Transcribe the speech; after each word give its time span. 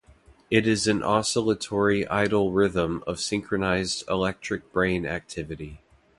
It 0.49 0.65
is 0.67 0.87
an 0.87 1.03
oscillatory 1.03 2.07
idle 2.09 2.51
rhythm 2.51 3.03
of 3.05 3.19
synchronized 3.19 4.03
electric 4.09 4.73
brain 4.73 5.05
activity. 5.05 5.79